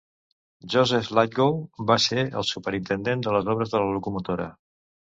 [0.75, 4.53] Joseph Lythgoe va ser el superintendent de les obres de la locomotora.